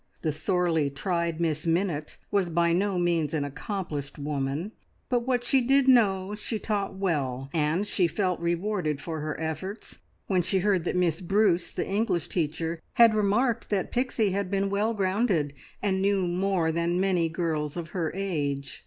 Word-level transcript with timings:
The 0.23 0.31
sorely 0.31 0.89
tried 0.89 1.39
Miss 1.39 1.67
Minnitt 1.67 2.17
was 2.31 2.49
by 2.49 2.73
no 2.73 2.97
means 2.97 3.35
an 3.35 3.43
accomplished 3.45 4.17
woman, 4.17 4.71
but 5.09 5.27
what 5.27 5.43
she 5.43 5.61
did 5.61 5.87
know 5.87 6.33
she 6.33 6.57
taught 6.57 6.95
well, 6.95 7.51
and 7.53 7.85
she 7.85 8.07
felt 8.07 8.39
rewarded 8.39 8.99
for 8.99 9.19
her 9.19 9.39
efforts 9.39 9.99
when 10.25 10.41
she 10.41 10.57
heard 10.61 10.85
that 10.85 10.95
Miss 10.95 11.21
Bruce, 11.21 11.69
the 11.69 11.87
English 11.87 12.29
teacher, 12.29 12.81
had 12.93 13.13
remarked 13.13 13.69
that 13.69 13.91
Pixie 13.91 14.31
had 14.31 14.49
been 14.49 14.71
well 14.71 14.95
grounded, 14.95 15.53
and 15.83 16.01
knew 16.01 16.25
more 16.27 16.71
than 16.71 16.99
many 16.99 17.29
girls 17.29 17.77
of 17.77 17.89
her 17.89 18.11
age. 18.15 18.79